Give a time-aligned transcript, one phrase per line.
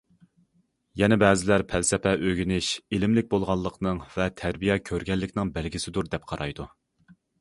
[1.01, 6.67] يەنە بەزىلەر پەلسەپە ئۆگىنىش ئىلىملىك بولغانلىقنىڭ ۋە تەربىيە كۆرگەنلىكنىڭ بەلگىسىدۇر، دەپ قارايدۇ.